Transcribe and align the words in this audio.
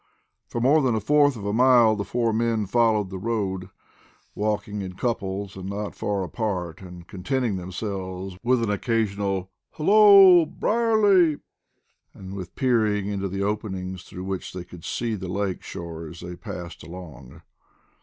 For 0.47 0.59
more 0.59 0.81
than 0.81 0.95
a 0.95 0.99
fourth 0.99 1.35
of 1.35 1.45
a 1.45 1.53
mile 1.53 1.95
the 1.95 2.03
four 2.03 2.33
men 2.33 2.65
followed 2.65 3.11
the 3.11 3.19
road, 3.19 3.69
walking 4.33 4.81
in 4.81 4.93
couples, 4.93 5.55
and 5.55 5.69
not 5.69 5.93
far 5.93 6.23
apart, 6.23 6.81
and 6.81 7.07
contenting 7.07 7.57
themselves 7.57 8.35
with 8.41 8.63
an 8.63 8.71
occasional 8.71 9.51
"hallo, 9.73 10.47
Brierly," 10.47 11.37
and 12.15 12.33
with 12.33 12.55
peering 12.55 13.05
into 13.09 13.27
the 13.27 13.43
openings 13.43 14.01
through 14.01 14.23
which 14.23 14.53
they 14.53 14.63
could 14.63 14.83
see 14.83 15.13
the 15.13 15.27
lake 15.31 15.61
shore 15.61 16.07
as 16.07 16.21
they 16.21 16.35
passed 16.35 16.81
along. 16.81 17.43